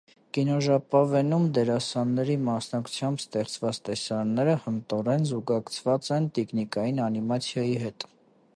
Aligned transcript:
Կինոժապավենում 0.35 1.43
դերասանների 1.57 2.37
մասնակցությամբ 2.47 3.21
ստեղծված 3.23 3.81
տեսարանները 3.89 4.57
հմտորեն 4.65 5.29
զուգակցված 5.33 6.13
են 6.17 6.31
տիկնիկային 6.39 7.07
անիմացիայի 7.11 7.81
հետ։ 7.87 8.09